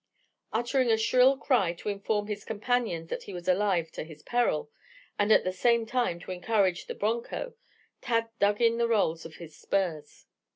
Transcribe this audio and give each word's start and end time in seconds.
Uttering 0.51 0.89
a 0.89 0.97
shrill 0.97 1.37
cry 1.37 1.73
to 1.73 1.87
inform 1.89 2.25
his 2.25 2.43
companions 2.43 3.11
that 3.11 3.25
he 3.25 3.33
was 3.33 3.47
alive 3.47 3.91
to 3.91 4.03
his 4.03 4.23
peril, 4.23 4.71
and 5.19 5.31
at 5.31 5.43
the 5.43 5.51
same 5.53 5.85
time 5.85 6.19
to 6.21 6.31
encourage 6.31 6.87
the 6.87 6.95
broncho, 6.95 7.53
Tad 8.01 8.29
dug 8.39 8.59
in 8.59 8.79
the 8.79 8.87
rowels 8.87 9.27
of 9.27 9.35
his 9.35 9.55
spurs. 9.55 10.25